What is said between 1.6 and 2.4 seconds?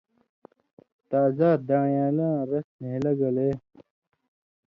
دان٘ڑیالاں